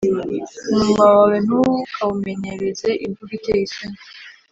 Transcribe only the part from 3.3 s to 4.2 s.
iteye isoni,